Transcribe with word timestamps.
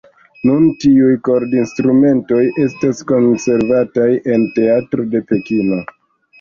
Nun 0.49 0.63
tiuj 0.83 1.11
kord-instrumentoj 1.29 2.41
estas 2.65 3.05
konservataj 3.13 4.09
en 4.35 4.51
teatro 4.59 5.09
de 5.15 5.27
Pekino. 5.31 5.83